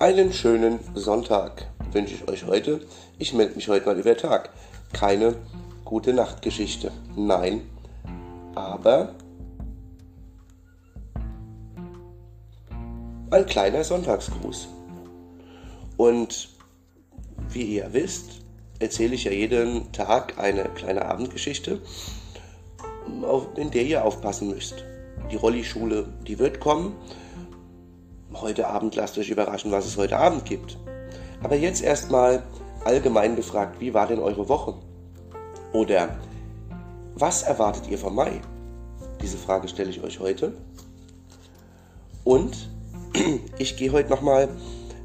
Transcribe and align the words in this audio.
Einen 0.00 0.32
schönen 0.32 0.78
Sonntag 0.94 1.66
wünsche 1.90 2.14
ich 2.14 2.28
euch 2.28 2.46
heute. 2.46 2.80
Ich 3.18 3.34
melde 3.34 3.56
mich 3.56 3.66
heute 3.66 3.86
mal 3.86 3.98
über 3.98 4.16
Tag. 4.16 4.50
Keine 4.92 5.34
gute 5.84 6.12
Nachtgeschichte. 6.12 6.92
Nein, 7.16 7.62
aber 8.54 9.16
ein 13.32 13.44
kleiner 13.46 13.82
Sonntagsgruß. 13.82 14.68
Und 15.96 16.50
wie 17.48 17.64
ihr 17.64 17.92
wisst, 17.92 18.42
erzähle 18.78 19.16
ich 19.16 19.24
ja 19.24 19.32
jeden 19.32 19.90
Tag 19.90 20.38
eine 20.38 20.62
kleine 20.76 21.06
Abendgeschichte, 21.06 21.82
in 23.56 23.70
der 23.72 23.82
ihr 23.82 24.04
aufpassen 24.04 24.50
müsst. 24.50 24.84
Die 25.32 25.36
Rolli-Schule, 25.36 26.06
die 26.24 26.38
wird 26.38 26.60
kommen 26.60 26.94
heute 28.34 28.68
Abend 28.68 28.94
lasst 28.94 29.18
euch 29.18 29.30
überraschen, 29.30 29.72
was 29.72 29.86
es 29.86 29.96
heute 29.96 30.18
Abend 30.18 30.44
gibt. 30.44 30.78
Aber 31.42 31.56
jetzt 31.56 31.82
erstmal 31.82 32.42
allgemein 32.84 33.36
gefragt, 33.36 33.80
wie 33.80 33.94
war 33.94 34.06
denn 34.06 34.18
eure 34.18 34.48
Woche? 34.48 34.74
Oder 35.72 36.18
was 37.14 37.42
erwartet 37.42 37.88
ihr 37.88 37.98
vom 37.98 38.14
Mai? 38.14 38.40
Diese 39.20 39.38
Frage 39.38 39.68
stelle 39.68 39.90
ich 39.90 40.02
euch 40.02 40.20
heute. 40.20 40.52
Und 42.24 42.68
ich 43.58 43.76
gehe 43.76 43.92
heute 43.92 44.10
nochmal 44.10 44.48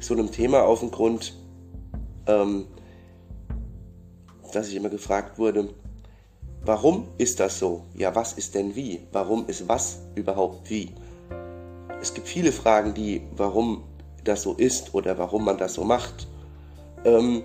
so 0.00 0.14
einem 0.14 0.30
Thema 0.30 0.64
auf 0.64 0.80
den 0.80 0.90
Grund, 0.90 1.34
ähm, 2.26 2.66
dass 4.52 4.68
ich 4.68 4.76
immer 4.76 4.90
gefragt 4.90 5.38
wurde, 5.38 5.70
warum 6.64 7.08
ist 7.18 7.40
das 7.40 7.58
so? 7.58 7.84
Ja, 7.94 8.14
was 8.14 8.34
ist 8.34 8.54
denn 8.54 8.74
wie? 8.74 9.00
Warum 9.12 9.46
ist 9.46 9.68
was 9.68 10.00
überhaupt 10.14 10.68
wie? 10.68 10.90
Es 12.02 12.14
gibt 12.14 12.26
viele 12.26 12.50
Fragen, 12.50 12.94
die, 12.94 13.22
warum 13.36 13.84
das 14.24 14.42
so 14.42 14.54
ist 14.54 14.92
oder 14.92 15.18
warum 15.18 15.44
man 15.44 15.56
das 15.56 15.74
so 15.74 15.84
macht, 15.84 16.26
ähm, 17.04 17.44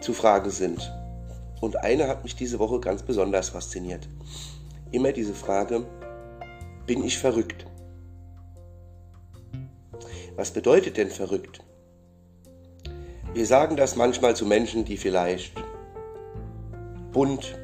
zu 0.00 0.12
Fragen 0.12 0.50
sind. 0.50 0.92
Und 1.60 1.76
eine 1.76 2.08
hat 2.08 2.24
mich 2.24 2.34
diese 2.34 2.58
Woche 2.58 2.80
ganz 2.80 3.02
besonders 3.02 3.50
fasziniert. 3.50 4.08
Immer 4.90 5.12
diese 5.12 5.34
Frage, 5.34 5.86
bin 6.86 7.04
ich 7.04 7.16
verrückt? 7.16 7.64
Was 10.34 10.50
bedeutet 10.50 10.96
denn 10.96 11.10
verrückt? 11.10 11.62
Wir 13.34 13.46
sagen 13.46 13.76
das 13.76 13.94
manchmal 13.94 14.34
zu 14.34 14.46
Menschen, 14.46 14.84
die 14.84 14.96
vielleicht 14.96 15.52
bunt 17.12 17.56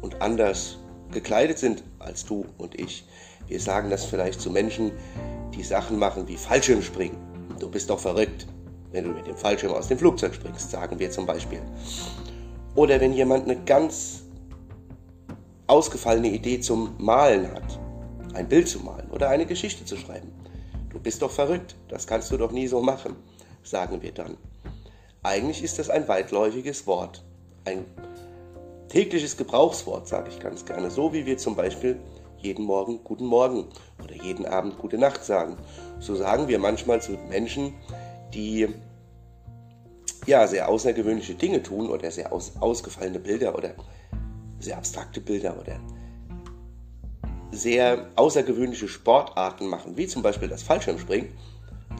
und 0.00 0.22
anders 0.22 0.78
gekleidet 1.10 1.58
sind 1.58 1.84
als 1.98 2.24
du 2.24 2.46
und 2.56 2.80
ich. 2.80 3.06
Wir 3.46 3.60
sagen 3.60 3.90
das 3.90 4.04
vielleicht 4.04 4.40
zu 4.40 4.50
Menschen, 4.50 4.92
die 5.54 5.62
Sachen 5.62 5.98
machen 5.98 6.26
wie 6.28 6.36
Fallschirmspringen. 6.36 7.16
Du 7.58 7.68
bist 7.68 7.90
doch 7.90 8.00
verrückt, 8.00 8.46
wenn 8.90 9.04
du 9.04 9.10
mit 9.10 9.26
dem 9.26 9.36
Fallschirm 9.36 9.72
aus 9.72 9.88
dem 9.88 9.98
Flugzeug 9.98 10.34
springst, 10.34 10.70
sagen 10.70 10.98
wir 10.98 11.10
zum 11.10 11.26
Beispiel. 11.26 11.60
Oder 12.74 13.00
wenn 13.00 13.12
jemand 13.12 13.44
eine 13.44 13.62
ganz 13.64 14.22
ausgefallene 15.66 16.28
Idee 16.28 16.60
zum 16.60 16.94
Malen 16.98 17.50
hat, 17.52 17.78
ein 18.34 18.48
Bild 18.48 18.68
zu 18.68 18.80
malen 18.80 19.10
oder 19.10 19.28
eine 19.28 19.46
Geschichte 19.46 19.84
zu 19.84 19.96
schreiben. 19.96 20.32
Du 20.90 20.98
bist 20.98 21.22
doch 21.22 21.30
verrückt, 21.30 21.76
das 21.88 22.06
kannst 22.06 22.30
du 22.30 22.36
doch 22.36 22.52
nie 22.52 22.66
so 22.66 22.80
machen, 22.80 23.16
sagen 23.62 24.02
wir 24.02 24.12
dann. 24.12 24.36
Eigentlich 25.22 25.62
ist 25.62 25.78
das 25.78 25.88
ein 25.88 26.08
weitläufiges 26.08 26.86
Wort, 26.86 27.24
ein 27.64 27.84
tägliches 28.88 29.36
Gebrauchswort, 29.36 30.08
sage 30.08 30.30
ich 30.30 30.40
ganz 30.40 30.64
gerne, 30.64 30.90
so 30.90 31.12
wie 31.12 31.24
wir 31.24 31.38
zum 31.38 31.56
Beispiel 31.56 31.98
jeden 32.42 32.64
Morgen 32.64 33.02
Guten 33.04 33.26
Morgen 33.26 33.66
oder 34.02 34.14
jeden 34.14 34.46
Abend 34.46 34.78
Gute 34.78 34.98
Nacht 34.98 35.24
sagen. 35.24 35.56
So 36.00 36.14
sagen 36.14 36.48
wir 36.48 36.58
manchmal 36.58 37.00
zu 37.00 37.12
Menschen, 37.12 37.74
die 38.34 38.68
ja 40.26 40.46
sehr 40.46 40.68
außergewöhnliche 40.68 41.34
Dinge 41.34 41.62
tun 41.62 41.88
oder 41.88 42.10
sehr 42.10 42.32
aus, 42.32 42.52
ausgefallene 42.60 43.18
Bilder 43.18 43.56
oder 43.56 43.74
sehr 44.58 44.76
abstrakte 44.76 45.20
Bilder 45.20 45.58
oder 45.60 45.80
sehr 47.50 48.08
außergewöhnliche 48.16 48.88
Sportarten 48.88 49.68
machen, 49.68 49.96
wie 49.96 50.06
zum 50.06 50.22
Beispiel 50.22 50.48
das 50.48 50.62
Fallschirmspringen. 50.62 51.28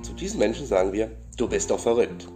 Zu 0.02 0.14
diesen 0.14 0.38
Menschen 0.38 0.66
sagen 0.66 0.92
wir, 0.92 1.10
du 1.36 1.48
bist 1.48 1.70
doch 1.70 1.80
verrückt. 1.80 2.28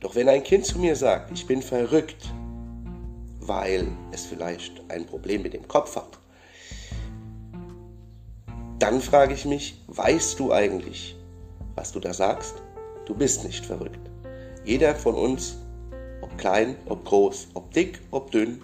Doch 0.00 0.16
wenn 0.16 0.28
ein 0.28 0.42
Kind 0.42 0.66
zu 0.66 0.78
mir 0.78 0.96
sagt, 0.96 1.30
ich 1.30 1.46
bin 1.46 1.62
verrückt, 1.62 2.32
weil 3.38 3.86
es 4.10 4.24
vielleicht 4.24 4.82
ein 4.88 5.06
Problem 5.06 5.42
mit 5.42 5.54
dem 5.54 5.68
Kopf 5.68 5.94
hat 5.94 6.21
dann 8.82 9.00
frage 9.00 9.32
ich 9.32 9.44
mich, 9.44 9.80
weißt 9.86 10.40
du 10.40 10.52
eigentlich, 10.52 11.16
was 11.76 11.92
du 11.92 12.00
da 12.00 12.12
sagst? 12.12 12.56
Du 13.06 13.14
bist 13.14 13.44
nicht 13.44 13.64
verrückt. 13.64 14.10
Jeder 14.64 14.96
von 14.96 15.14
uns, 15.14 15.56
ob 16.20 16.36
klein, 16.36 16.74
ob 16.88 17.04
groß, 17.04 17.50
ob 17.54 17.72
dick, 17.72 18.00
ob 18.10 18.32
dünn, 18.32 18.60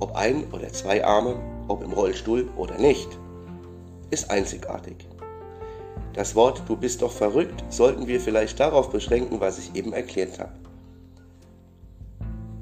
ob 0.00 0.14
ein 0.14 0.44
oder 0.52 0.70
zwei 0.70 1.02
Arme, 1.02 1.40
ob 1.66 1.82
im 1.82 1.94
Rollstuhl 1.94 2.50
oder 2.58 2.76
nicht, 2.76 3.08
ist 4.10 4.30
einzigartig. 4.30 5.08
Das 6.12 6.34
Wort 6.34 6.62
du 6.66 6.76
bist 6.76 7.00
doch 7.00 7.12
verrückt 7.12 7.64
sollten 7.70 8.06
wir 8.06 8.20
vielleicht 8.20 8.60
darauf 8.60 8.90
beschränken, 8.90 9.40
was 9.40 9.58
ich 9.58 9.74
eben 9.74 9.94
erklärt 9.94 10.38
habe. 10.38 10.52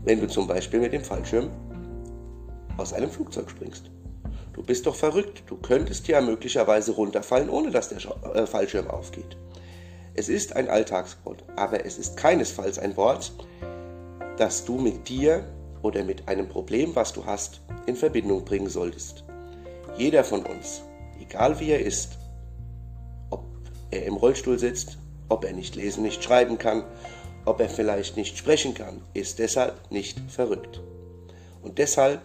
Wenn 0.04 0.21
du 0.21 0.28
zum 0.28 0.47
Beispiel 0.47 0.78
mit 0.78 0.92
dem 0.92 1.03
Fallschirm 1.03 1.50
aus 2.76 2.92
einem 2.92 3.10
Flugzeug 3.10 3.50
springst. 3.50 3.91
Du 4.54 4.62
bist 4.62 4.87
doch 4.87 4.94
verrückt, 4.94 5.42
du 5.47 5.56
könntest 5.56 6.06
ja 6.06 6.20
möglicherweise 6.20 6.92
runterfallen, 6.92 7.50
ohne 7.50 7.72
dass 7.72 7.88
der 7.88 7.98
äh, 8.34 8.47
Fallschirm 8.47 8.88
aufgeht. 8.88 9.37
Es 10.15 10.28
ist 10.28 10.54
ein 10.54 10.69
Alltagswort, 10.69 11.42
aber 11.56 11.84
es 11.84 11.98
ist 11.98 12.16
keinesfalls 12.16 12.78
ein 12.78 12.97
Wort, 12.97 13.32
das 14.38 14.65
du 14.65 14.78
mit 14.78 15.09
dir 15.09 15.44
oder 15.82 16.04
mit 16.04 16.28
einem 16.28 16.48
Problem, 16.48 16.94
was 16.94 17.12
du 17.12 17.26
hast, 17.26 17.62
in 17.87 17.97
Verbindung 17.97 18.44
bringen 18.44 18.69
solltest. 18.69 19.25
Jeder 19.97 20.22
von 20.22 20.47
uns, 20.47 20.82
egal 21.21 21.59
wie 21.59 21.71
er 21.71 21.81
ist, 21.81 22.19
ob 23.31 23.44
er 23.91 24.06
im 24.06 24.15
Rollstuhl 24.15 24.59
sitzt, 24.60 24.98
ob 25.28 25.44
er 25.44 25.53
nicht 25.53 25.75
lesen, 25.75 26.04
nicht 26.04 26.22
schreiben 26.22 26.59
kann, 26.59 26.84
ob 27.44 27.60
er 27.60 27.69
vielleicht 27.69 28.16
nicht 28.16 28.38
sprechen 28.38 28.75
kann, 28.75 29.03
ist 29.15 29.41
deshalb 29.41 29.91
nicht 29.91 30.19
verrückt. 30.31 30.81
Und 31.60 31.78
deshalb 31.78 32.21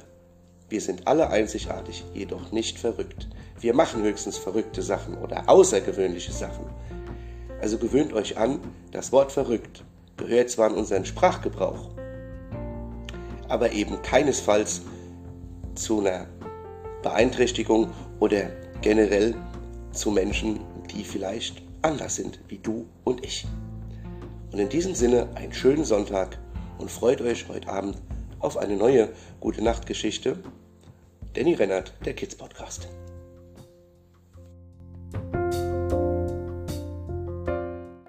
wir 0.70 0.82
sind 0.82 1.08
alle 1.08 1.30
einzigartig, 1.30 2.04
jedoch 2.14 2.52
nicht 2.52 2.78
verrückt. 2.78 3.28
Wir 3.60 3.74
machen 3.74 4.04
höchstens 4.04 4.38
verrückte 4.38 4.82
Sachen 4.82 5.18
oder 5.18 5.50
außergewöhnliche 5.50 6.32
Sachen. 6.32 6.66
Also 7.62 7.78
gewöhnt 7.78 8.14
euch 8.14 8.38
an, 8.38 8.60
das 8.92 9.12
Wort 9.12 9.32
verrückt 9.32 9.84
gehört 10.20 10.50
zwar 10.50 10.70
in 10.70 10.76
unseren 10.76 11.06
Sprachgebrauch, 11.06 11.90
aber 13.48 13.72
eben 13.72 14.02
keinesfalls 14.02 14.82
zu 15.76 16.02
einer 16.02 16.28
Beeinträchtigung 17.02 17.90
oder 18.20 18.50
generell 18.82 19.34
zu 19.92 20.12
Menschen, 20.12 20.60
die 20.94 21.04
vielleicht 21.04 21.64
anders 21.82 22.16
sind 22.16 22.40
wie 22.50 22.58
du 22.58 22.86
und 23.06 23.24
ich. 23.24 23.48
Und 24.52 24.60
in 24.60 24.70
diesem 24.70 24.94
Sinne 24.94 25.30
einen 25.36 25.54
schönen 25.54 25.86
Sonntag 25.86 26.38
und 26.78 26.92
freut 26.92 27.22
euch 27.22 27.48
heute 27.48 27.70
Abend 27.70 27.98
auf 28.40 28.58
eine 28.58 28.76
neue 28.76 29.10
Gute 29.40 29.64
Nacht 29.64 29.86
Geschichte. 29.86 30.38
Danny 31.34 31.54
Rennert, 31.54 31.94
der 32.06 32.14
Kids 32.14 32.36
Podcast. 32.36 32.88